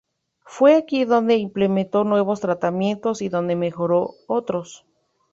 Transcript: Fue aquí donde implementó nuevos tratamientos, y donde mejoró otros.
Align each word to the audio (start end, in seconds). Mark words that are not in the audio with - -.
Fue 0.45 0.73
aquí 0.77 1.05
donde 1.05 1.35
implementó 1.37 2.03
nuevos 2.03 2.39
tratamientos, 2.39 3.21
y 3.21 3.29
donde 3.29 3.55
mejoró 3.55 4.15
otros. 4.25 4.83